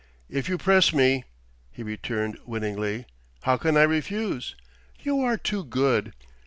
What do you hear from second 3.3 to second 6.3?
"how can I refuse? You are too good!"